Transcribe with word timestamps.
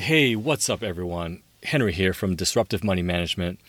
Hey, 0.00 0.34
what's 0.34 0.70
up, 0.70 0.82
everyone? 0.82 1.42
Henry 1.62 1.92
here 1.92 2.14
from 2.14 2.34
Disruptive 2.34 2.82
Money 2.82 3.02
Management. 3.02 3.60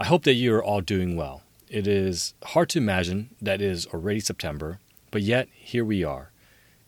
I 0.00 0.06
hope 0.06 0.24
that 0.24 0.32
you 0.32 0.54
are 0.54 0.64
all 0.64 0.80
doing 0.80 1.14
well. 1.14 1.42
It 1.68 1.86
is 1.86 2.32
hard 2.42 2.70
to 2.70 2.78
imagine 2.78 3.28
that 3.42 3.60
it 3.60 3.70
is 3.70 3.86
already 3.88 4.20
September, 4.20 4.78
but 5.10 5.20
yet 5.20 5.46
here 5.52 5.84
we 5.84 6.02
are. 6.02 6.30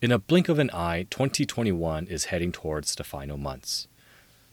In 0.00 0.10
a 0.10 0.18
blink 0.18 0.48
of 0.48 0.58
an 0.58 0.70
eye, 0.72 1.06
2021 1.10 2.06
is 2.06 2.24
heading 2.24 2.52
towards 2.52 2.94
the 2.94 3.04
final 3.04 3.36
months. 3.36 3.86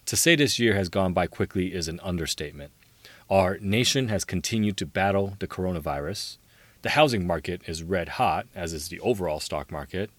To 0.07 0.17
say 0.17 0.35
this 0.35 0.59
year 0.59 0.75
has 0.75 0.89
gone 0.89 1.13
by 1.13 1.25
quickly 1.25 1.73
is 1.73 1.87
an 1.87 2.01
understatement. 2.03 2.73
Our 3.29 3.57
nation 3.59 4.09
has 4.09 4.25
continued 4.25 4.75
to 4.75 4.85
battle 4.85 5.37
the 5.39 5.47
coronavirus. 5.47 6.35
The 6.81 6.89
housing 6.89 7.25
market 7.25 7.61
is 7.65 7.81
red 7.81 8.09
hot, 8.19 8.47
as 8.53 8.73
is 8.73 8.89
the 8.89 8.99
overall 8.99 9.39
stock 9.39 9.71
market. 9.71 10.09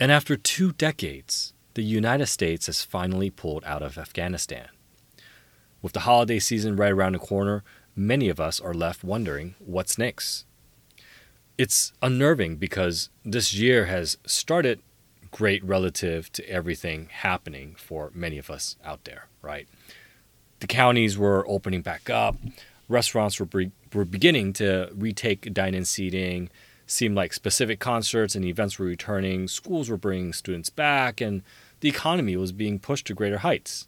And 0.00 0.10
after 0.10 0.34
two 0.34 0.72
decades, 0.72 1.52
the 1.76 1.84
United 1.84 2.26
States 2.26 2.66
has 2.66 2.80
finally 2.80 3.28
pulled 3.28 3.62
out 3.64 3.82
of 3.82 3.98
Afghanistan. 3.98 4.68
With 5.82 5.92
the 5.92 6.00
holiday 6.00 6.38
season 6.38 6.74
right 6.74 6.90
around 6.90 7.12
the 7.12 7.18
corner, 7.18 7.64
many 7.94 8.30
of 8.30 8.40
us 8.40 8.62
are 8.62 8.72
left 8.72 9.04
wondering 9.04 9.56
what's 9.58 9.98
next. 9.98 10.46
It's 11.58 11.92
unnerving 12.00 12.56
because 12.56 13.10
this 13.26 13.52
year 13.52 13.84
has 13.84 14.16
started 14.24 14.80
great 15.30 15.62
relative 15.62 16.32
to 16.32 16.48
everything 16.48 17.10
happening 17.12 17.74
for 17.76 18.10
many 18.14 18.38
of 18.38 18.48
us 18.48 18.76
out 18.82 19.04
there, 19.04 19.28
right? 19.42 19.68
The 20.60 20.66
counties 20.66 21.18
were 21.18 21.46
opening 21.46 21.82
back 21.82 22.08
up, 22.08 22.36
restaurants 22.88 23.38
were, 23.38 23.44
be- 23.44 23.72
were 23.92 24.06
beginning 24.06 24.54
to 24.54 24.88
retake 24.94 25.52
dine 25.52 25.74
in 25.74 25.84
seating, 25.84 26.48
seemed 26.86 27.16
like 27.16 27.34
specific 27.34 27.80
concerts 27.80 28.34
and 28.34 28.46
events 28.46 28.78
were 28.78 28.86
returning, 28.86 29.46
schools 29.46 29.90
were 29.90 29.98
bringing 29.98 30.32
students 30.32 30.70
back, 30.70 31.20
and 31.20 31.42
the 31.86 31.90
economy 31.90 32.34
was 32.34 32.50
being 32.50 32.80
pushed 32.80 33.06
to 33.06 33.14
greater 33.14 33.38
heights. 33.38 33.86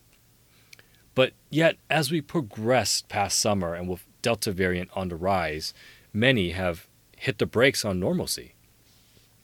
But 1.16 1.32
yet, 1.50 1.78
as 1.90 2.12
we 2.12 2.20
progressed 2.20 3.08
past 3.08 3.40
summer 3.40 3.74
and 3.74 3.88
with 3.88 4.06
Delta 4.22 4.52
variant 4.52 4.88
on 4.94 5.08
the 5.08 5.16
rise, 5.16 5.74
many 6.12 6.50
have 6.50 6.86
hit 7.16 7.38
the 7.38 7.44
brakes 7.44 7.84
on 7.84 7.98
normalcy. 7.98 8.54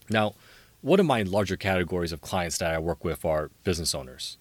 Now, 0.09 0.37
one 0.83 1.01
of 1.01 1.07
my 1.07 1.23
larger 1.23 1.57
categories 1.57 2.13
of 2.13 2.21
clients 2.21 2.59
that 2.59 2.73
I 2.73 2.79
work 2.79 3.03
with 3.03 3.25
are 3.25 3.51
business 3.65 3.93
owners. 3.93 4.39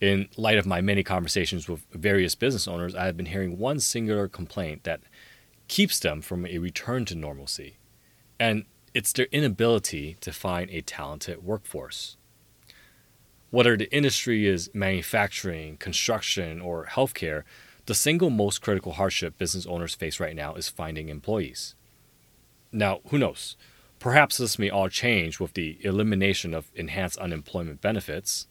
In 0.00 0.28
light 0.36 0.58
of 0.58 0.66
my 0.66 0.80
many 0.80 1.02
conversations 1.02 1.68
with 1.68 1.84
various 1.90 2.36
business 2.36 2.68
owners, 2.68 2.94
I 2.94 3.06
have 3.06 3.16
been 3.16 3.26
hearing 3.26 3.58
one 3.58 3.80
singular 3.80 4.28
complaint 4.28 4.84
that 4.84 5.00
keeps 5.66 5.98
them 5.98 6.22
from 6.22 6.46
a 6.46 6.58
return 6.58 7.04
to 7.06 7.16
normalcy, 7.16 7.78
and 8.38 8.64
it's 8.94 9.12
their 9.12 9.26
inability 9.32 10.18
to 10.20 10.30
find 10.30 10.70
a 10.70 10.82
talented 10.82 11.42
workforce 11.42 12.16
whether 13.50 13.76
the 13.76 13.92
industry 13.94 14.46
is 14.46 14.70
manufacturing, 14.74 15.76
construction, 15.76 16.60
or 16.60 16.86
healthcare, 16.86 17.44
the 17.86 17.94
single 17.94 18.30
most 18.30 18.60
critical 18.60 18.92
hardship 18.92 19.38
business 19.38 19.66
owners 19.66 19.94
face 19.94 20.18
right 20.18 20.34
now 20.34 20.54
is 20.54 20.68
finding 20.68 21.08
employees. 21.08 21.74
Now, 22.72 23.00
who 23.08 23.18
knows? 23.18 23.56
Perhaps 23.98 24.38
this 24.38 24.58
may 24.58 24.68
all 24.68 24.88
change 24.88 25.40
with 25.40 25.54
the 25.54 25.78
elimination 25.80 26.52
of 26.52 26.70
enhanced 26.74 27.18
unemployment 27.18 27.80
benefits. 27.80 28.46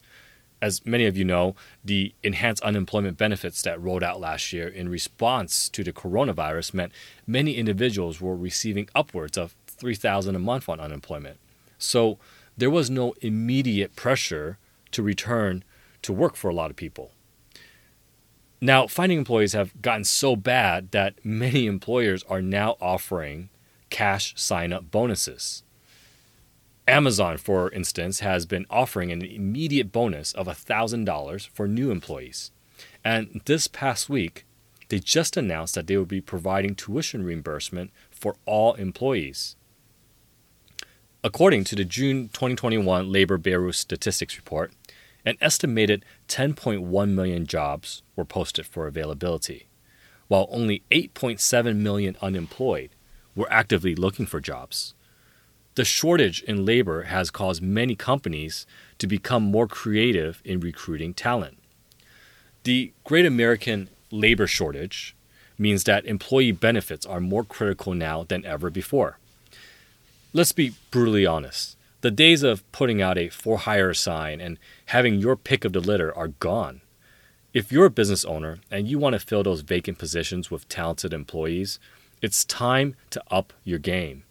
As 0.60 0.84
many 0.86 1.04
of 1.06 1.16
you 1.16 1.24
know, 1.24 1.54
the 1.84 2.14
enhanced 2.22 2.62
unemployment 2.62 3.18
benefits 3.18 3.60
that 3.62 3.80
rolled 3.80 4.02
out 4.02 4.18
last 4.18 4.52
year 4.52 4.66
in 4.66 4.88
response 4.88 5.68
to 5.68 5.84
the 5.84 5.92
coronavirus 5.92 6.72
meant 6.72 6.92
many 7.26 7.56
individuals 7.56 8.20
were 8.20 8.34
receiving 8.34 8.88
upwards 8.94 9.36
of 9.36 9.54
3000 9.66 10.34
a 10.34 10.38
month 10.38 10.68
on 10.68 10.80
unemployment. 10.80 11.38
So, 11.78 12.18
there 12.56 12.70
was 12.70 12.88
no 12.88 13.12
immediate 13.20 13.94
pressure 13.94 14.56
to 14.96 15.02
return 15.02 15.62
to 16.02 16.12
work 16.12 16.36
for 16.36 16.50
a 16.50 16.54
lot 16.54 16.70
of 16.70 16.76
people. 16.76 17.12
Now, 18.60 18.86
finding 18.86 19.18
employees 19.18 19.52
have 19.52 19.80
gotten 19.82 20.04
so 20.04 20.34
bad 20.34 20.90
that 20.90 21.24
many 21.24 21.66
employers 21.66 22.24
are 22.24 22.40
now 22.40 22.76
offering 22.80 23.50
cash 23.90 24.32
sign 24.36 24.72
up 24.72 24.90
bonuses. 24.90 25.62
Amazon, 26.88 27.36
for 27.36 27.70
instance, 27.72 28.20
has 28.20 28.46
been 28.46 28.64
offering 28.70 29.12
an 29.12 29.22
immediate 29.22 29.92
bonus 29.92 30.32
of 30.32 30.46
$1,000 30.46 31.48
for 31.48 31.68
new 31.68 31.90
employees. 31.90 32.50
And 33.04 33.40
this 33.44 33.66
past 33.66 34.08
week, 34.08 34.46
they 34.88 35.00
just 35.00 35.36
announced 35.36 35.74
that 35.74 35.86
they 35.86 35.96
will 35.96 36.06
be 36.06 36.20
providing 36.20 36.74
tuition 36.74 37.24
reimbursement 37.24 37.90
for 38.10 38.36
all 38.46 38.74
employees. 38.74 39.56
According 41.24 41.64
to 41.64 41.74
the 41.74 41.84
June 41.84 42.28
2021 42.28 43.10
Labor 43.10 43.36
Bureau 43.36 43.72
Statistics 43.72 44.36
Report, 44.36 44.72
an 45.26 45.36
estimated 45.40 46.04
10.1 46.28 47.10
million 47.10 47.46
jobs 47.46 48.02
were 48.14 48.24
posted 48.24 48.64
for 48.64 48.86
availability, 48.86 49.66
while 50.28 50.48
only 50.50 50.84
8.7 50.92 51.76
million 51.76 52.16
unemployed 52.22 52.90
were 53.34 53.52
actively 53.52 53.96
looking 53.96 54.24
for 54.24 54.40
jobs. 54.40 54.94
The 55.74 55.84
shortage 55.84 56.42
in 56.44 56.64
labor 56.64 57.02
has 57.02 57.30
caused 57.30 57.60
many 57.60 57.96
companies 57.96 58.66
to 58.98 59.06
become 59.06 59.42
more 59.42 59.66
creative 59.66 60.40
in 60.44 60.60
recruiting 60.60 61.12
talent. 61.12 61.58
The 62.62 62.92
Great 63.04 63.26
American 63.26 63.90
Labor 64.10 64.46
Shortage 64.46 65.14
means 65.58 65.84
that 65.84 66.06
employee 66.06 66.52
benefits 66.52 67.04
are 67.04 67.20
more 67.20 67.44
critical 67.44 67.94
now 67.94 68.24
than 68.24 68.44
ever 68.46 68.70
before. 68.70 69.18
Let's 70.32 70.52
be 70.52 70.74
brutally 70.90 71.26
honest 71.26 71.76
the 72.06 72.10
days 72.12 72.44
of 72.44 72.62
putting 72.70 73.02
out 73.02 73.18
a 73.18 73.28
for 73.28 73.58
hire 73.58 73.92
sign 73.92 74.40
and 74.40 74.60
having 74.94 75.16
your 75.18 75.34
pick 75.34 75.64
of 75.64 75.72
the 75.72 75.80
litter 75.80 76.16
are 76.16 76.28
gone. 76.28 76.80
If 77.52 77.72
you're 77.72 77.86
a 77.86 77.90
business 77.90 78.24
owner 78.24 78.58
and 78.70 78.86
you 78.86 78.96
want 78.96 79.14
to 79.14 79.18
fill 79.18 79.42
those 79.42 79.62
vacant 79.62 79.98
positions 79.98 80.48
with 80.48 80.68
talented 80.68 81.12
employees, 81.12 81.80
it's 82.22 82.44
time 82.44 82.94
to 83.10 83.20
up 83.28 83.52
your 83.64 83.80
game. 83.80 84.22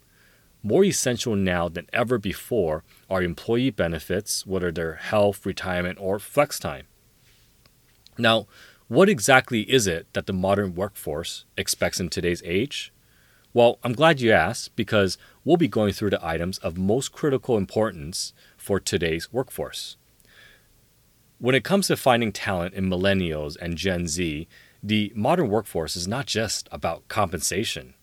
More 0.63 0.85
essential 0.85 1.35
now 1.35 1.67
than 1.67 1.89
ever 1.91 2.17
before 2.17 2.85
are 3.09 3.21
employee 3.21 3.71
benefits, 3.71 4.47
whether 4.47 4.71
they're 4.71 4.95
health, 4.95 5.45
retirement, 5.45 5.97
or 5.99 6.17
flex 6.17 6.57
time. 6.57 6.87
Now, 8.17 8.47
what 8.87 9.09
exactly 9.09 9.69
is 9.69 9.85
it 9.85 10.07
that 10.13 10.27
the 10.27 10.33
modern 10.33 10.75
workforce 10.75 11.43
expects 11.57 11.99
in 11.99 12.07
today's 12.07 12.41
age? 12.45 12.93
Well, 13.55 13.79
I'm 13.85 13.93
glad 13.93 14.19
you 14.19 14.33
asked 14.33 14.75
because 14.75 15.17
we'll 15.45 15.55
be 15.55 15.69
going 15.69 15.93
through 15.93 16.09
the 16.09 16.25
items 16.25 16.57
of 16.57 16.77
most 16.77 17.13
critical 17.13 17.55
importance 17.55 18.33
for 18.57 18.81
today's 18.81 19.31
workforce. 19.31 19.95
When 21.39 21.55
it 21.55 21.63
comes 21.63 21.87
to 21.87 21.95
finding 21.95 22.33
talent 22.33 22.73
in 22.73 22.89
millennials 22.89 23.55
and 23.55 23.77
Gen 23.77 24.09
Z, 24.09 24.45
the 24.83 25.13
modern 25.15 25.47
workforce 25.47 25.95
is 25.95 26.05
not 26.05 26.25
just 26.25 26.67
about 26.69 27.07
compensation. 27.07 27.93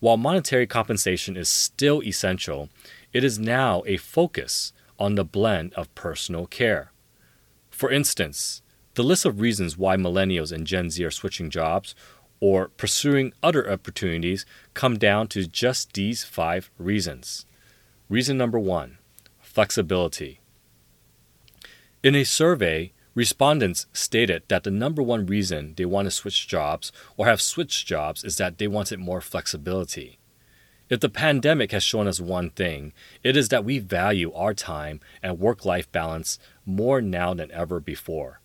While 0.00 0.18
monetary 0.18 0.66
compensation 0.66 1.34
is 1.34 1.48
still 1.48 2.02
essential, 2.02 2.68
it 3.14 3.24
is 3.24 3.38
now 3.38 3.84
a 3.86 3.96
focus 3.96 4.74
on 4.98 5.14
the 5.14 5.24
blend 5.24 5.72
of 5.72 5.94
personal 5.94 6.44
care. 6.44 6.92
For 7.70 7.90
instance, 7.90 8.60
the 8.96 9.02
list 9.02 9.24
of 9.24 9.40
reasons 9.40 9.78
why 9.78 9.96
millennials 9.96 10.52
and 10.52 10.66
Gen 10.66 10.90
Z 10.90 11.02
are 11.02 11.10
switching 11.10 11.48
jobs 11.48 11.94
or 12.44 12.68
pursuing 12.68 13.32
other 13.42 13.72
opportunities 13.72 14.44
come 14.74 14.98
down 14.98 15.26
to 15.26 15.46
just 15.46 15.94
these 15.94 16.24
five 16.24 16.70
reasons. 16.76 17.46
Reason 18.10 18.36
number 18.36 18.58
one 18.58 18.98
flexibility. 19.40 20.40
In 22.02 22.14
a 22.14 22.22
survey, 22.22 22.92
respondents 23.14 23.86
stated 23.94 24.42
that 24.48 24.62
the 24.62 24.70
number 24.70 25.02
one 25.02 25.24
reason 25.24 25.72
they 25.78 25.86
want 25.86 26.04
to 26.04 26.10
switch 26.10 26.46
jobs 26.46 26.92
or 27.16 27.24
have 27.24 27.40
switched 27.40 27.86
jobs 27.86 28.22
is 28.22 28.36
that 28.36 28.58
they 28.58 28.68
wanted 28.68 28.98
more 28.98 29.22
flexibility. 29.22 30.18
If 30.90 31.00
the 31.00 31.08
pandemic 31.08 31.72
has 31.72 31.82
shown 31.82 32.06
us 32.06 32.20
one 32.20 32.50
thing, 32.50 32.92
it 33.22 33.38
is 33.38 33.48
that 33.48 33.64
we 33.64 33.78
value 33.78 34.30
our 34.34 34.52
time 34.52 35.00
and 35.22 35.38
work 35.38 35.64
life 35.64 35.90
balance 35.90 36.38
more 36.66 37.00
now 37.00 37.32
than 37.32 37.50
ever 37.52 37.80
before 37.80 38.42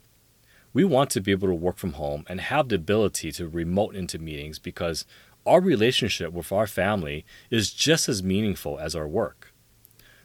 we 0.73 0.83
want 0.83 1.09
to 1.11 1.21
be 1.21 1.31
able 1.31 1.47
to 1.47 1.53
work 1.53 1.77
from 1.77 1.93
home 1.93 2.25
and 2.27 2.41
have 2.41 2.69
the 2.69 2.75
ability 2.75 3.31
to 3.33 3.47
remote 3.47 3.95
into 3.95 4.19
meetings 4.19 4.59
because 4.59 5.05
our 5.45 5.61
relationship 5.61 6.31
with 6.31 6.51
our 6.51 6.67
family 6.67 7.25
is 7.49 7.73
just 7.73 8.07
as 8.07 8.21
meaningful 8.21 8.77
as 8.79 8.95
our 8.95 9.07
work. 9.07 9.53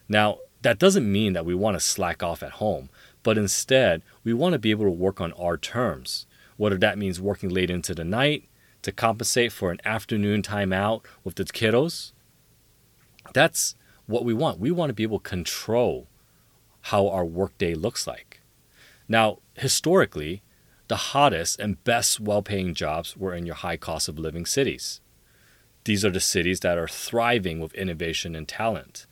Now, 0.08 0.38
that 0.62 0.78
doesn't 0.78 1.10
mean 1.10 1.32
that 1.32 1.46
we 1.46 1.54
want 1.54 1.76
to 1.76 1.80
slack 1.80 2.22
off 2.22 2.42
at 2.42 2.52
home, 2.52 2.90
but 3.22 3.38
instead, 3.38 4.02
we 4.22 4.32
want 4.32 4.52
to 4.52 4.58
be 4.58 4.70
able 4.70 4.84
to 4.84 4.90
work 4.90 5.20
on 5.20 5.32
our 5.32 5.56
terms, 5.56 6.26
whether 6.56 6.76
that 6.78 6.98
means 6.98 7.20
working 7.20 7.48
late 7.48 7.70
into 7.70 7.94
the 7.94 8.04
night 8.04 8.48
to 8.82 8.92
compensate 8.92 9.50
for 9.50 9.70
an 9.70 9.80
afternoon 9.84 10.42
time 10.42 10.72
out 10.72 11.06
with 11.22 11.36
the 11.36 11.44
kiddos. 11.44 12.12
That's 13.32 13.76
what 14.06 14.24
we 14.24 14.34
want. 14.34 14.58
We 14.58 14.70
want 14.70 14.90
to 14.90 14.94
be 14.94 15.02
able 15.02 15.20
to 15.20 15.28
control 15.28 16.06
how 16.82 17.08
our 17.08 17.24
workday 17.24 17.74
looks 17.74 18.06
like. 18.06 18.33
Now, 19.08 19.38
historically, 19.54 20.42
the 20.88 20.96
hottest 20.96 21.58
and 21.58 21.82
best 21.84 22.20
well 22.20 22.42
paying 22.42 22.74
jobs 22.74 23.16
were 23.16 23.34
in 23.34 23.46
your 23.46 23.54
high 23.54 23.76
cost 23.76 24.08
of 24.08 24.18
living 24.18 24.46
cities. 24.46 25.00
These 25.84 26.04
are 26.04 26.10
the 26.10 26.20
cities 26.20 26.60
that 26.60 26.78
are 26.78 26.88
thriving 26.88 27.60
with 27.60 27.74
innovation 27.74 28.34
and 28.34 28.48
talent. 28.48 29.06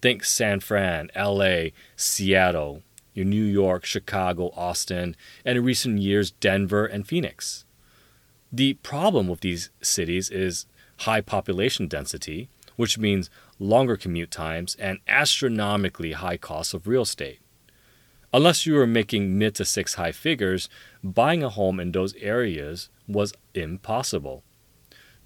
Think 0.00 0.24
San 0.24 0.60
Fran, 0.60 1.10
LA, 1.16 1.68
Seattle, 1.96 2.82
in 3.14 3.30
New 3.30 3.44
York, 3.44 3.84
Chicago, 3.84 4.52
Austin, 4.54 5.16
and 5.44 5.58
in 5.58 5.64
recent 5.64 5.98
years, 5.98 6.30
Denver 6.30 6.86
and 6.86 7.06
Phoenix. 7.06 7.64
The 8.52 8.74
problem 8.74 9.28
with 9.28 9.40
these 9.40 9.70
cities 9.82 10.30
is 10.30 10.66
high 10.98 11.20
population 11.20 11.88
density, 11.88 12.48
which 12.76 12.98
means 12.98 13.28
longer 13.58 13.96
commute 13.96 14.30
times 14.30 14.76
and 14.76 15.00
astronomically 15.08 16.12
high 16.12 16.36
costs 16.36 16.74
of 16.74 16.86
real 16.86 17.02
estate. 17.02 17.40
Unless 18.32 18.66
you 18.66 18.74
were 18.74 18.86
making 18.86 19.38
mid 19.38 19.54
to 19.54 19.64
six 19.64 19.94
high 19.94 20.12
figures, 20.12 20.68
buying 21.02 21.42
a 21.42 21.48
home 21.48 21.80
in 21.80 21.92
those 21.92 22.14
areas 22.16 22.90
was 23.06 23.32
impossible. 23.54 24.44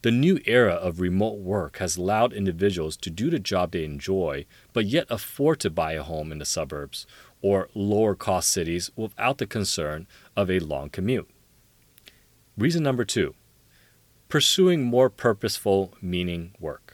The 0.02 0.10
new 0.10 0.40
era 0.46 0.74
of 0.74 1.00
remote 1.00 1.38
work 1.38 1.78
has 1.78 1.96
allowed 1.96 2.32
individuals 2.32 2.96
to 2.98 3.10
do 3.10 3.30
the 3.30 3.38
job 3.38 3.72
they 3.72 3.84
enjoy, 3.84 4.46
but 4.72 4.86
yet 4.86 5.06
afford 5.10 5.60
to 5.60 5.70
buy 5.70 5.92
a 5.92 6.02
home 6.02 6.32
in 6.32 6.38
the 6.38 6.44
suburbs 6.44 7.06
or 7.40 7.68
lower 7.74 8.14
cost 8.14 8.50
cities 8.50 8.90
without 8.96 9.38
the 9.38 9.46
concern 9.46 10.06
of 10.36 10.50
a 10.50 10.60
long 10.60 10.90
commute. 10.90 11.28
Reason 12.56 12.82
number 12.82 13.04
two 13.04 13.34
pursuing 14.28 14.82
more 14.82 15.10
purposeful, 15.10 15.92
meaning 16.00 16.54
work. 16.58 16.91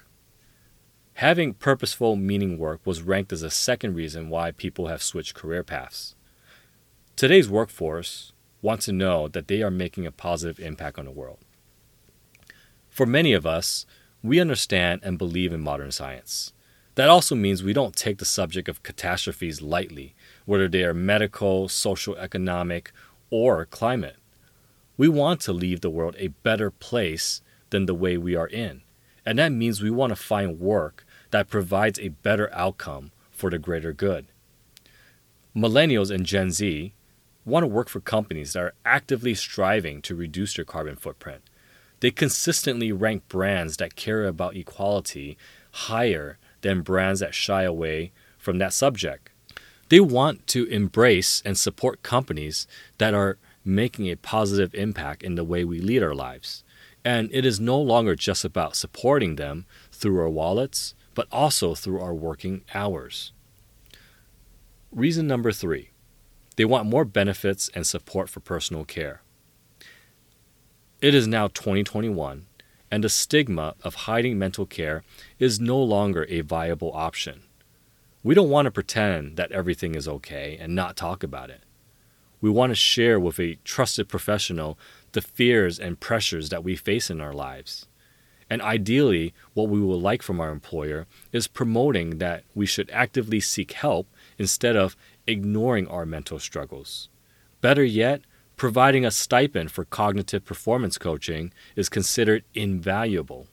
Having 1.19 1.55
purposeful, 1.55 2.15
meaning 2.15 2.59
work 2.59 2.81
was 2.85 3.03
ranked 3.03 3.33
as 3.33 3.43
a 3.43 3.51
second 3.51 3.97
reason 3.97 4.31
why 4.31 4.53
people 4.53 4.87
have 4.87 5.03
switched 5.03 5.35
career 5.35 5.65
paths. 5.65 6.15
Today's 7.17 7.49
workforce 7.49 8.33
wants 8.63 8.85
to 8.85 8.93
know 8.93 9.27
that 9.27 9.49
they 9.49 9.61
are 9.61 9.69
making 9.69 10.07
a 10.07 10.13
positive 10.13 10.61
impact 10.61 10.97
on 10.97 11.07
the 11.07 11.11
world. 11.11 11.39
For 12.89 13.05
many 13.05 13.33
of 13.33 13.45
us, 13.45 13.85
we 14.23 14.39
understand 14.39 15.01
and 15.03 15.19
believe 15.19 15.53
in 15.53 15.61
modern 15.61 15.91
science. 15.91 16.53
That 16.95 17.09
also 17.09 17.35
means 17.35 17.65
we 17.65 17.73
don't 17.73 17.97
take 17.97 18.19
the 18.19 18.25
subject 18.25 18.69
of 18.69 18.85
catastrophes 18.85 19.61
lightly, 19.61 20.15
whether 20.45 20.69
they 20.69 20.85
are 20.85 20.95
medical, 20.95 21.69
social, 21.69 22.15
economic, 22.15 22.93
or 23.29 23.67
climate. 23.67 24.19
We 24.97 25.09
want 25.09 25.41
to 25.41 25.53
leave 25.53 25.81
the 25.81 25.91
world 25.91 26.15
a 26.17 26.29
better 26.29 26.71
place 26.71 27.43
than 27.71 27.87
the 27.87 27.95
way 27.95 28.17
we 28.17 28.37
are 28.37 28.47
in. 28.47 28.83
And 29.27 29.41
that 29.41 29.51
means 29.51 29.83
we 29.83 29.91
want 29.91 30.11
to 30.11 30.17
find 30.17 30.61
work 30.61 31.05
that 31.31 31.51
provides 31.51 31.99
a 31.99 32.09
better 32.09 32.51
outcome 32.53 33.13
for 33.31 33.51
the 33.51 33.59
greater 33.59 33.93
good. 33.93 34.27
Millennials 35.55 36.11
and 36.11 36.27
Gen 36.27 36.51
Z 36.51 36.93
want 37.45 37.63
to 37.63 37.69
work 37.69 37.89
for 37.89 38.01
companies 38.01 38.53
that 38.53 38.63
are 38.63 38.75
actively 38.85 39.35
striving 39.35 40.03
to 40.03 40.15
reduce 40.15 40.55
their 40.55 40.65
carbon 40.65 40.97
footprint. 40.97 41.43
They 42.01 42.11
consistently 42.11 42.93
rank 42.93 43.29
brands 43.29 43.77
that 43.79 43.97
care 43.97 44.25
about 44.27 44.57
equality 44.57 45.37
higher 45.73 46.39
than 46.61 46.83
brands 46.83 47.21
that 47.21 47.35
shy 47.35 47.63
away 47.63 48.13
from 48.37 48.59
that 48.59 48.73
subject. 48.73 49.31
They 49.89 50.01
want 50.01 50.47
to 50.49 50.67
embrace 50.67 51.43
and 51.45 51.57
support 51.57 52.03
companies 52.03 52.67
that 52.99 53.15
are 53.15 53.39
making 53.65 54.07
a 54.07 54.17
positive 54.17 54.75
impact 54.75 55.23
in 55.23 55.35
the 55.35 55.45
way 55.45 55.65
we 55.65 55.81
lead 55.81 56.03
our 56.03 56.15
lives. 56.15 56.63
And 57.05 57.31
it 57.33 57.47
is 57.47 57.59
no 57.59 57.81
longer 57.81 58.15
just 58.15 58.45
about 58.45 58.77
supporting 58.77 59.37
them 59.37 59.67
through 59.91 60.21
our 60.21 60.29
wallets, 60.29 60.95
but 61.19 61.27
also 61.33 61.75
through 61.75 62.01
our 62.01 62.15
working 62.15 62.63
hours. 62.73 63.33
Reason 64.93 65.27
number 65.27 65.51
three 65.51 65.91
they 66.55 66.65
want 66.65 66.87
more 66.87 67.05
benefits 67.05 67.69
and 67.75 67.85
support 67.85 68.31
for 68.31 68.39
personal 68.39 68.85
care. 68.85 69.23
It 71.01 71.17
is 71.17 71.27
now 71.27 71.49
2021, 71.49 72.47
and 72.89 73.03
the 73.03 73.09
stigma 73.09 73.75
of 73.83 74.07
hiding 74.07 74.39
mental 74.39 74.65
care 74.65 75.03
is 75.41 75.59
no 75.59 75.83
longer 75.83 76.25
a 76.29 76.43
viable 76.43 76.93
option. 76.95 77.43
We 78.23 78.37
don't 78.37 78.49
want 78.49 78.67
to 78.67 78.71
pretend 78.71 79.37
that 79.39 79.51
everything 79.51 79.97
is 79.97 80.07
okay 80.07 80.57
and 80.61 80.73
not 80.73 80.97
talk 80.97 81.25
about 81.25 81.51
it. 81.51 81.65
We 82.41 82.49
want 82.49 82.71
to 82.71 82.77
share 82.77 83.19
with 83.19 83.41
a 83.41 83.59
trusted 83.65 84.09
professional 84.09 84.79
the 85.11 85.23
fears 85.23 85.81
and 85.81 85.99
pressures 85.99 86.51
that 86.51 86.63
we 86.63 86.77
face 86.77 87.11
in 87.11 87.21
our 87.21 87.33
lives. 87.33 87.89
And 88.51 88.63
ideally, 88.63 89.35
what 89.53 89.69
we 89.69 89.81
would 89.81 90.01
like 90.01 90.23
from 90.23 90.41
our 90.41 90.51
employer 90.51 91.07
is 91.33 91.47
promoting 91.47 92.19
that 92.19 92.45
we 92.55 92.65
should 92.65 92.91
actively 92.91 93.41
seek 93.41 93.73
help 93.73 94.09
instead 94.39 94.75
of 94.75 94.97
ignoring 95.27 95.87
our 95.89 96.07
mental 96.07 96.39
struggles. 96.39 97.09
Better 97.61 97.85
yet, 97.85 98.23
providing 98.57 99.05
a 99.05 99.11
stipend 99.11 99.71
for 99.71 99.85
cognitive 99.85 100.45
performance 100.45 100.97
coaching 100.99 101.53
is 101.77 101.89
considered 101.89 102.45
invaluable. 102.55 103.47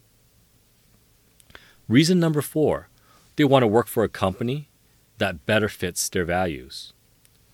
Reason 1.87 2.19
number 2.19 2.41
four 2.41 2.89
they 3.35 3.43
want 3.43 3.63
to 3.63 3.67
work 3.67 3.87
for 3.87 4.03
a 4.03 4.09
company 4.09 4.69
that 5.17 5.45
better 5.45 5.67
fits 5.67 6.07
their 6.07 6.25
values. 6.25 6.93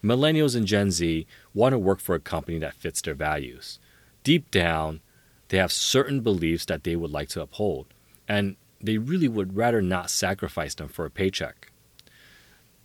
Millennials 0.04 0.56
and 0.56 0.66
Gen 0.66 0.92
Z 0.92 1.26
want 1.54 1.74
to 1.74 1.80
work 1.80 2.00
for 2.00 2.16
a 2.16 2.20
company 2.20 2.58
that 2.60 2.74
fits 2.74 3.02
their 3.02 3.14
values. 3.14 3.80
Deep 4.24 4.50
down, 4.52 5.02
they 5.52 5.58
have 5.58 5.74
certain 5.74 6.22
beliefs 6.22 6.64
that 6.64 6.86
they 6.86 6.96
would 6.96 7.12
like 7.12 7.28
to 7.28 7.42
uphold, 7.42 7.88
and 8.26 8.56
they 8.80 8.98
really 8.98 9.28
would 9.28 9.58
rather 9.58 9.82
not 9.82 10.10
sacrifice 10.10 10.74
them 10.74 10.88
for 10.88 11.06
a 11.06 11.12
paycheck. 11.12 11.74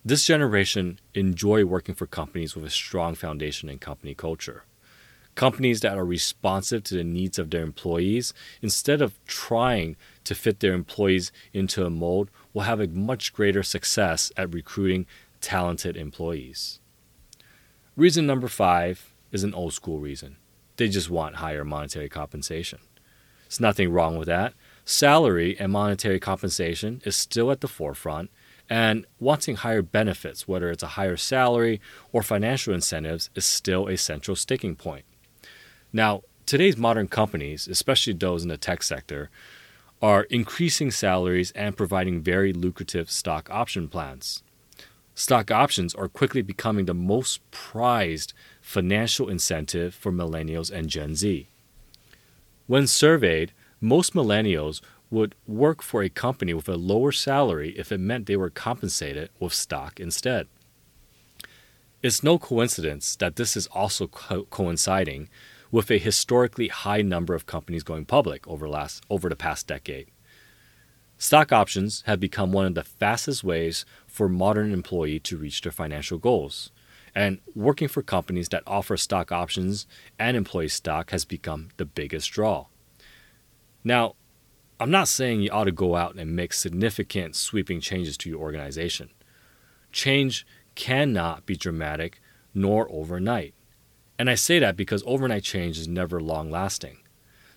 This 0.04 0.26
generation 0.26 0.98
enjoy 1.14 1.64
working 1.64 1.94
for 1.94 2.08
companies 2.08 2.56
with 2.56 2.64
a 2.64 2.70
strong 2.70 3.14
foundation 3.14 3.68
in 3.68 3.78
company 3.78 4.16
culture. 4.16 4.64
Companies 5.36 5.80
that 5.82 5.96
are 5.96 6.04
responsive 6.04 6.82
to 6.84 6.96
the 6.96 7.04
needs 7.04 7.38
of 7.38 7.50
their 7.50 7.62
employees 7.62 8.34
instead 8.60 9.00
of 9.00 9.24
trying 9.26 9.94
to 10.24 10.34
fit 10.34 10.58
their 10.58 10.74
employees 10.74 11.30
into 11.52 11.86
a 11.86 11.90
mold 11.90 12.32
will 12.52 12.62
have 12.62 12.80
a 12.80 12.88
much 12.88 13.32
greater 13.32 13.62
success 13.62 14.32
at 14.36 14.52
recruiting 14.52 15.06
talented 15.40 15.96
employees. 15.96 16.80
Reason 17.94 18.26
number 18.26 18.48
five 18.48 19.14
is 19.30 19.44
an 19.44 19.54
old 19.54 19.72
school 19.72 20.00
reason. 20.00 20.38
They 20.76 20.88
just 20.88 21.10
want 21.10 21.36
higher 21.36 21.64
monetary 21.64 22.08
compensation. 22.08 22.78
There's 23.44 23.60
nothing 23.60 23.90
wrong 23.90 24.16
with 24.16 24.26
that. 24.26 24.54
Salary 24.84 25.58
and 25.58 25.72
monetary 25.72 26.20
compensation 26.20 27.02
is 27.04 27.16
still 27.16 27.50
at 27.50 27.60
the 27.60 27.68
forefront, 27.68 28.30
and 28.68 29.06
wanting 29.20 29.56
higher 29.56 29.82
benefits, 29.82 30.48
whether 30.48 30.70
it's 30.70 30.82
a 30.82 30.88
higher 30.88 31.16
salary 31.16 31.80
or 32.12 32.22
financial 32.22 32.74
incentives, 32.74 33.30
is 33.34 33.44
still 33.44 33.88
a 33.88 33.96
central 33.96 34.36
sticking 34.36 34.74
point. 34.74 35.04
Now, 35.92 36.22
today's 36.46 36.76
modern 36.76 37.08
companies, 37.08 37.68
especially 37.68 38.12
those 38.12 38.42
in 38.42 38.48
the 38.48 38.56
tech 38.56 38.82
sector, 38.82 39.30
are 40.02 40.24
increasing 40.24 40.90
salaries 40.90 41.52
and 41.52 41.76
providing 41.76 42.20
very 42.20 42.52
lucrative 42.52 43.10
stock 43.10 43.48
option 43.50 43.88
plans. 43.88 44.42
Stock 45.14 45.50
options 45.50 45.94
are 45.94 46.08
quickly 46.08 46.42
becoming 46.42 46.84
the 46.84 46.94
most 46.94 47.40
prized 47.50 48.34
financial 48.66 49.28
incentive 49.28 49.94
for 49.94 50.10
millennials 50.10 50.72
and 50.72 50.88
Gen 50.88 51.14
Z. 51.14 51.46
When 52.66 52.88
surveyed, 52.88 53.52
most 53.80 54.12
millennials 54.12 54.80
would 55.08 55.36
work 55.46 55.82
for 55.84 56.02
a 56.02 56.08
company 56.08 56.52
with 56.52 56.68
a 56.68 56.74
lower 56.74 57.12
salary 57.12 57.78
if 57.78 57.92
it 57.92 58.00
meant 58.00 58.26
they 58.26 58.36
were 58.36 58.50
compensated 58.50 59.30
with 59.38 59.54
stock 59.54 60.00
instead. 60.00 60.48
It's 62.02 62.24
no 62.24 62.40
coincidence 62.40 63.14
that 63.14 63.36
this 63.36 63.56
is 63.56 63.68
also 63.68 64.08
co- 64.08 64.46
coinciding 64.50 65.28
with 65.70 65.88
a 65.88 65.98
historically 65.98 66.66
high 66.66 67.02
number 67.02 67.36
of 67.36 67.46
companies 67.46 67.84
going 67.84 68.04
public 68.04 68.48
over, 68.48 68.68
last, 68.68 69.04
over 69.08 69.28
the 69.28 69.36
past 69.36 69.68
decade. 69.68 70.08
Stock 71.18 71.52
options 71.52 72.02
have 72.06 72.18
become 72.18 72.50
one 72.50 72.66
of 72.66 72.74
the 72.74 72.82
fastest 72.82 73.44
ways 73.44 73.86
for 74.08 74.28
modern 74.28 74.72
employee 74.72 75.20
to 75.20 75.36
reach 75.36 75.60
their 75.60 75.70
financial 75.70 76.18
goals. 76.18 76.72
And 77.16 77.40
working 77.54 77.88
for 77.88 78.02
companies 78.02 78.50
that 78.50 78.62
offer 78.66 78.98
stock 78.98 79.32
options 79.32 79.86
and 80.18 80.36
employee 80.36 80.68
stock 80.68 81.12
has 81.12 81.24
become 81.24 81.70
the 81.78 81.86
biggest 81.86 82.30
draw. 82.30 82.66
Now, 83.82 84.16
I'm 84.78 84.90
not 84.90 85.08
saying 85.08 85.40
you 85.40 85.50
ought 85.50 85.64
to 85.64 85.72
go 85.72 85.96
out 85.96 86.16
and 86.16 86.36
make 86.36 86.52
significant 86.52 87.34
sweeping 87.34 87.80
changes 87.80 88.18
to 88.18 88.28
your 88.28 88.40
organization. 88.40 89.08
Change 89.92 90.46
cannot 90.74 91.46
be 91.46 91.56
dramatic 91.56 92.20
nor 92.52 92.86
overnight. 92.92 93.54
And 94.18 94.28
I 94.28 94.34
say 94.34 94.58
that 94.58 94.76
because 94.76 95.02
overnight 95.06 95.42
change 95.42 95.78
is 95.78 95.88
never 95.88 96.20
long 96.20 96.50
lasting. 96.50 96.98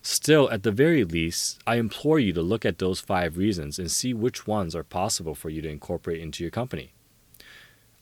Still, 0.01 0.50
at 0.51 0.63
the 0.63 0.72
very 0.72 1.04
least, 1.04 1.60
I 1.68 1.75
implore 1.75 2.18
you 2.18 2.32
to 2.32 2.42
look 2.42 2.66
at 2.66 2.78
those 2.78 3.01
five 3.01 3.36
reasons 3.36 3.78
and 3.78 3.92
see 3.92 4.13
which 4.13 4.48
ones 4.48 4.74
are 4.74 4.86
possible 4.86 5.36
for 5.36 5.50
you 5.50 5.62
to 5.62 5.70
incorporate 5.70 6.22
into 6.22 6.46
your 6.46 6.51
company. 6.51 6.94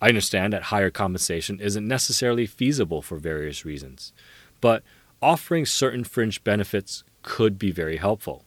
I 0.01 0.09
understand 0.09 0.53
that 0.53 0.63
higher 0.63 0.91
compensation 0.91 1.59
isn't 1.59 1.87
necessarily 1.87 2.45
feasible 2.45 3.01
for 3.01 3.17
various 3.17 3.65
reasons, 3.65 4.13
but 4.61 4.83
offering 5.21 5.65
certain 5.65 6.03
fringe 6.03 6.43
benefits 6.43 7.03
could 7.23 7.57
be 7.57 7.71
very 7.71 7.97
helpful. 7.97 8.43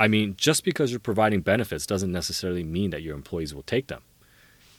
I 0.00 0.08
mean, 0.08 0.34
just 0.36 0.64
because 0.64 0.90
you're 0.90 1.00
providing 1.00 1.42
benefits 1.42 1.86
doesn't 1.86 2.10
necessarily 2.10 2.64
mean 2.64 2.90
that 2.90 3.02
your 3.02 3.14
employees 3.14 3.54
will 3.54 3.62
take 3.62 3.88
them. 3.88 4.02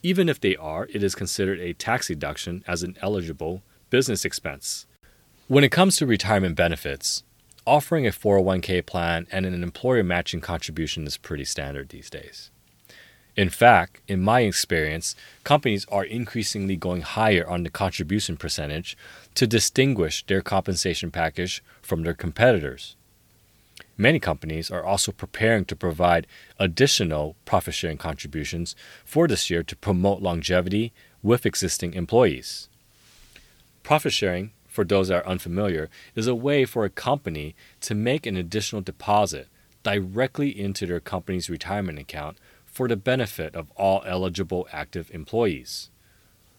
Even 0.02 0.28
if 0.28 0.42
they 0.42 0.56
are, 0.58 0.90
it 0.92 1.04
is 1.04 1.16
considered 1.16 1.60
a 1.60 1.74
tax 1.74 2.08
deduction 2.08 2.64
as 2.68 2.84
an 2.84 2.98
eligible 3.02 3.62
business 3.90 4.26
expense. 4.26 4.86
When 5.48 5.64
it 5.64 5.72
comes 5.72 5.96
to 5.98 6.06
retirement 6.06 6.56
benefits, 6.56 7.24
offering 7.66 8.06
a 8.06 8.10
401k 8.10 8.86
plan 8.86 9.28
and 9.32 9.46
an 9.46 9.64
employer 9.64 10.04
matching 10.04 10.42
contribution 10.42 11.06
is 11.06 11.18
pretty 11.18 11.46
standard 11.46 11.90
these 11.90 12.10
days. 12.10 12.52
In 13.36 13.50
fact, 13.50 14.00
in 14.08 14.22
my 14.22 14.42
experience, 14.42 15.16
companies 15.44 15.88
are 15.92 16.04
increasingly 16.04 16.76
going 16.76 17.02
higher 17.02 17.48
on 17.50 17.64
the 17.64 17.70
contribution 17.70 18.38
percentage 18.38 18.96
to 19.34 19.48
distinguish 19.48 20.24
their 20.26 20.42
compensation 20.42 21.10
package 21.10 21.64
from 21.82 22.04
their 22.04 22.14
competitors. 22.14 22.96
Many 23.98 24.20
companies 24.20 24.70
are 24.70 24.84
also 24.84 25.12
preparing 25.12 25.66
to 25.66 25.76
provide 25.76 26.28
additional 26.60 27.36
profit 27.46 27.74
sharing 27.74 27.98
contributions 27.98 28.76
for 29.04 29.28
this 29.28 29.50
year 29.50 29.64
to 29.64 29.76
promote 29.76 30.22
longevity 30.22 30.94
with 31.24 31.46
existing 31.46 31.94
employees. 31.94 32.70
Profit 33.82 34.14
sharing, 34.14 34.52
for 34.68 34.84
those 34.84 35.08
that 35.08 35.24
are 35.24 35.28
unfamiliar, 35.28 35.90
is 36.16 36.28
a 36.28 36.36
way 36.36 36.66
for 36.66 36.86
a 36.86 36.90
company 36.90 37.56
to 37.82 37.96
make 37.96 38.26
an 38.26 38.38
additional 38.38 38.82
deposit 38.82 39.48
directly 39.84 40.50
into 40.58 40.86
their 40.86 41.00
company's 41.00 41.50
retirement 41.50 42.00
account 42.00 42.38
for 42.74 42.88
the 42.88 42.98
benefit 42.98 43.56
of 43.56 43.72
all 43.76 44.04
eligible 44.06 44.68
active 44.74 45.12
employees. 45.14 45.92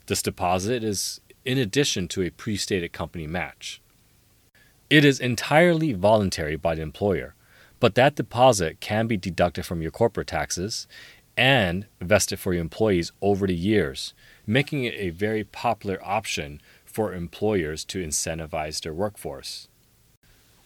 This 0.06 0.22
deposit 0.22 0.84
is 0.84 1.20
in 1.44 1.58
addition 1.58 2.06
to 2.08 2.22
a 2.22 2.30
pre 2.30 2.56
stated 2.56 2.92
company 2.92 3.26
match. 3.26 3.82
It 4.88 5.04
is 5.04 5.18
entirely 5.18 5.92
voluntary 5.92 6.56
by 6.56 6.76
the 6.76 6.82
employer, 6.82 7.34
but 7.80 7.96
that 7.96 8.14
deposit 8.14 8.80
can 8.80 9.08
be 9.08 9.16
deducted 9.16 9.66
from 9.66 9.82
your 9.82 9.90
corporate 9.90 10.28
taxes 10.28 10.86
and 11.36 11.86
vested 12.00 12.38
for 12.38 12.52
your 12.54 12.60
employees 12.60 13.10
over 13.20 13.48
the 13.48 13.56
years, 13.56 14.14
making 14.46 14.84
it 14.84 14.94
a 14.94 15.10
very 15.10 15.42
popular 15.42 15.98
option 16.04 16.60
for 16.84 17.12
employers 17.12 17.84
to 17.86 18.04
incentivize 18.04 18.80
their 18.80 18.94
workforce. 18.94 19.68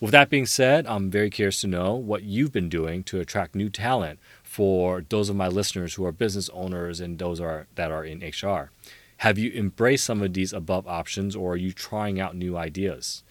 With 0.00 0.12
that 0.12 0.30
being 0.30 0.46
said, 0.46 0.86
I'm 0.86 1.10
very 1.10 1.28
curious 1.28 1.60
to 1.62 1.66
know 1.66 1.94
what 1.94 2.22
you've 2.22 2.52
been 2.52 2.68
doing 2.68 3.02
to 3.04 3.18
attract 3.18 3.56
new 3.56 3.68
talent 3.68 4.20
for 4.58 5.04
those 5.08 5.28
of 5.28 5.36
my 5.36 5.46
listeners 5.46 5.94
who 5.94 6.04
are 6.04 6.10
business 6.10 6.50
owners 6.52 6.98
and 6.98 7.20
those 7.20 7.40
are, 7.40 7.68
that 7.76 7.92
are 7.92 8.04
in 8.04 8.18
HR. 8.18 8.72
Have 9.18 9.38
you 9.38 9.52
embraced 9.52 10.04
some 10.04 10.20
of 10.20 10.34
these 10.34 10.52
above 10.52 10.84
options 10.88 11.36
or 11.36 11.52
are 11.52 11.56
you 11.56 11.70
trying 11.70 12.18
out 12.18 12.34
new 12.34 12.56
ideas? 12.56 13.22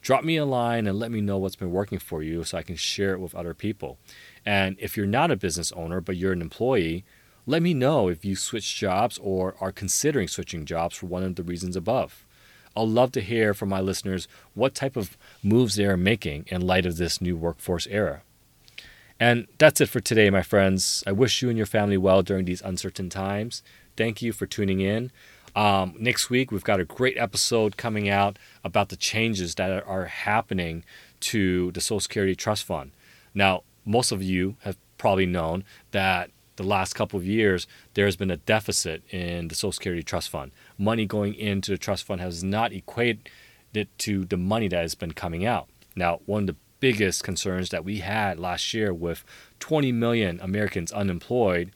Drop 0.00 0.24
me 0.24 0.36
a 0.36 0.44
line 0.44 0.88
and 0.88 0.98
let 0.98 1.12
me 1.12 1.20
know 1.20 1.38
what's 1.38 1.54
been 1.54 1.70
working 1.70 2.00
for 2.00 2.20
you 2.20 2.42
so 2.42 2.58
I 2.58 2.64
can 2.64 2.74
share 2.74 3.12
it 3.12 3.20
with 3.20 3.32
other 3.32 3.54
people. 3.54 3.96
And 4.44 4.76
if 4.80 4.96
you're 4.96 5.06
not 5.06 5.30
a 5.30 5.36
business 5.36 5.70
owner 5.70 6.00
but 6.00 6.16
you're 6.16 6.32
an 6.32 6.42
employee, 6.42 7.04
let 7.46 7.62
me 7.62 7.74
know 7.74 8.08
if 8.08 8.24
you 8.24 8.34
switched 8.34 8.76
jobs 8.76 9.20
or 9.22 9.54
are 9.60 9.70
considering 9.70 10.26
switching 10.26 10.64
jobs 10.64 10.96
for 10.96 11.06
one 11.06 11.22
of 11.22 11.36
the 11.36 11.44
reasons 11.44 11.76
above. 11.76 12.26
I'll 12.76 12.88
love 12.88 13.12
to 13.12 13.20
hear 13.20 13.54
from 13.54 13.68
my 13.68 13.80
listeners 13.80 14.26
what 14.54 14.74
type 14.74 14.96
of 14.96 15.16
moves 15.44 15.76
they 15.76 15.86
are 15.86 15.96
making 15.96 16.46
in 16.48 16.66
light 16.66 16.86
of 16.86 16.96
this 16.96 17.20
new 17.20 17.36
workforce 17.36 17.86
era. 17.86 18.22
And 19.22 19.46
that's 19.56 19.80
it 19.80 19.88
for 19.88 20.00
today, 20.00 20.30
my 20.30 20.42
friends. 20.42 21.04
I 21.06 21.12
wish 21.12 21.42
you 21.42 21.48
and 21.48 21.56
your 21.56 21.64
family 21.64 21.96
well 21.96 22.24
during 22.24 22.44
these 22.44 22.60
uncertain 22.60 23.08
times. 23.08 23.62
Thank 23.96 24.20
you 24.20 24.32
for 24.32 24.46
tuning 24.46 24.80
in. 24.80 25.12
Um, 25.54 25.94
next 25.96 26.28
week, 26.28 26.50
we've 26.50 26.64
got 26.64 26.80
a 26.80 26.84
great 26.84 27.16
episode 27.16 27.76
coming 27.76 28.08
out 28.08 28.36
about 28.64 28.88
the 28.88 28.96
changes 28.96 29.54
that 29.54 29.86
are 29.86 30.06
happening 30.06 30.82
to 31.20 31.70
the 31.70 31.80
Social 31.80 32.00
Security 32.00 32.34
Trust 32.34 32.64
Fund. 32.64 32.90
Now, 33.32 33.62
most 33.84 34.10
of 34.10 34.24
you 34.24 34.56
have 34.62 34.76
probably 34.98 35.26
known 35.26 35.62
that 35.92 36.32
the 36.56 36.64
last 36.64 36.94
couple 36.94 37.16
of 37.16 37.24
years, 37.24 37.68
there 37.94 38.06
has 38.06 38.16
been 38.16 38.32
a 38.32 38.38
deficit 38.38 39.04
in 39.14 39.46
the 39.46 39.54
Social 39.54 39.70
Security 39.70 40.02
Trust 40.02 40.30
Fund. 40.30 40.50
Money 40.78 41.06
going 41.06 41.34
into 41.34 41.70
the 41.70 41.78
trust 41.78 42.02
fund 42.02 42.20
has 42.20 42.42
not 42.42 42.72
equated 42.72 43.28
to 43.98 44.24
the 44.24 44.36
money 44.36 44.66
that 44.66 44.82
has 44.82 44.96
been 44.96 45.12
coming 45.12 45.46
out. 45.46 45.68
Now, 45.94 46.18
one 46.26 46.42
of 46.42 46.46
the 46.48 46.56
biggest 46.82 47.22
concerns 47.22 47.68
that 47.68 47.84
we 47.84 47.98
had 47.98 48.40
last 48.40 48.74
year 48.74 48.92
with 48.92 49.24
20 49.60 49.92
million 49.92 50.40
Americans 50.42 50.90
unemployed 50.90 51.70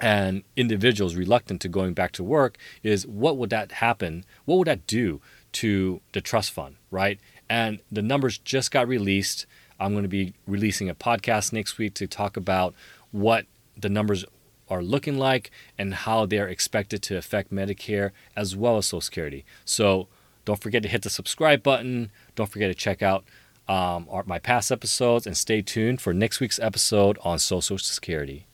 and 0.00 0.42
individuals 0.56 1.14
reluctant 1.14 1.60
to 1.60 1.68
going 1.68 1.92
back 1.92 2.12
to 2.12 2.24
work 2.24 2.56
is 2.82 3.06
what 3.06 3.36
would 3.36 3.50
that 3.50 3.72
happen? 3.72 4.24
What 4.46 4.56
would 4.56 4.68
that 4.68 4.86
do 4.86 5.20
to 5.52 6.00
the 6.14 6.22
trust 6.22 6.50
fund, 6.50 6.76
right? 6.90 7.20
And 7.50 7.80
the 7.92 8.00
numbers 8.00 8.38
just 8.38 8.70
got 8.70 8.88
released. 8.88 9.44
I'm 9.78 9.92
going 9.92 10.02
to 10.02 10.08
be 10.08 10.32
releasing 10.46 10.88
a 10.88 10.94
podcast 10.94 11.52
next 11.52 11.76
week 11.76 11.92
to 11.94 12.06
talk 12.06 12.38
about 12.38 12.74
what 13.12 13.44
the 13.76 13.90
numbers 13.90 14.24
are 14.70 14.82
looking 14.82 15.18
like 15.18 15.50
and 15.76 15.92
how 15.92 16.24
they're 16.24 16.48
expected 16.48 17.02
to 17.02 17.18
affect 17.18 17.52
Medicare 17.52 18.12
as 18.34 18.56
well 18.56 18.78
as 18.78 18.86
Social 18.86 19.02
Security. 19.02 19.44
So 19.66 20.08
don't 20.46 20.62
forget 20.62 20.82
to 20.84 20.88
hit 20.88 21.02
the 21.02 21.10
subscribe 21.10 21.62
button. 21.62 22.10
Don't 22.34 22.50
forget 22.50 22.70
to 22.70 22.74
check 22.74 23.02
out 23.02 23.26
um, 23.68 24.06
my 24.26 24.38
past 24.38 24.70
episodes 24.70 25.26
and 25.26 25.36
stay 25.36 25.62
tuned 25.62 26.00
for 26.00 26.14
next 26.14 26.40
week's 26.40 26.58
episode 26.58 27.18
on 27.22 27.38
Social 27.38 27.78
Security. 27.78 28.46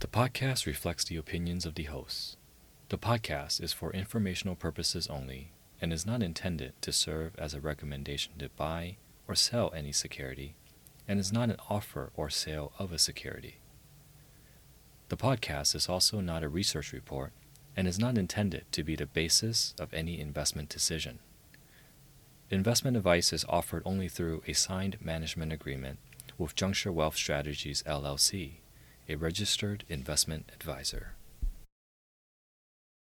The 0.00 0.06
podcast 0.06 0.66
reflects 0.66 1.04
the 1.04 1.16
opinions 1.16 1.64
of 1.66 1.74
the 1.74 1.84
hosts. 1.84 2.36
The 2.88 2.98
podcast 2.98 3.62
is 3.62 3.72
for 3.72 3.92
informational 3.92 4.54
purposes 4.54 5.08
only 5.08 5.52
and 5.80 5.92
is 5.92 6.06
not 6.06 6.22
intended 6.22 6.72
to 6.82 6.92
serve 6.92 7.32
as 7.38 7.54
a 7.54 7.60
recommendation 7.60 8.32
to 8.38 8.48
buy 8.50 8.96
or 9.26 9.34
sell 9.34 9.72
any 9.74 9.92
security 9.92 10.54
and 11.08 11.18
is 11.18 11.32
not 11.32 11.50
an 11.50 11.56
offer 11.68 12.10
or 12.16 12.30
sale 12.30 12.72
of 12.78 12.92
a 12.92 12.98
security. 12.98 13.56
The 15.08 15.16
podcast 15.16 15.74
is 15.74 15.88
also 15.88 16.20
not 16.20 16.42
a 16.42 16.48
research 16.48 16.92
report 16.92 17.32
and 17.76 17.86
is 17.86 17.98
not 17.98 18.18
intended 18.18 18.64
to 18.72 18.82
be 18.82 18.96
the 18.96 19.06
basis 19.06 19.74
of 19.78 19.92
any 19.92 20.20
investment 20.20 20.68
decision. 20.68 21.18
Investment 22.48 22.96
advice 22.96 23.32
is 23.32 23.44
offered 23.48 23.82
only 23.84 24.08
through 24.08 24.44
a 24.46 24.52
signed 24.52 24.98
management 25.00 25.52
agreement 25.52 25.98
with 26.38 26.54
Juncture 26.54 26.92
Wealth 26.92 27.16
Strategies 27.16 27.82
LLC, 27.82 28.58
a 29.08 29.16
registered 29.16 29.82
investment 29.88 30.52
advisor. 30.54 31.14